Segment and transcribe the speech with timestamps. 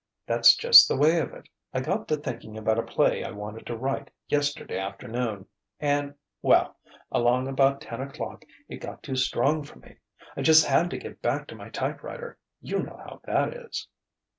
[0.25, 1.47] "That's just the way of it.
[1.75, 5.45] I got to thinking about a play I wanted to write, yesterday afternoon,
[5.79, 6.75] and well,
[7.11, 9.97] along about ten o'clock it got too strong for me.
[10.35, 12.39] I just had to get back to my typewriter.
[12.61, 13.87] You know how that is."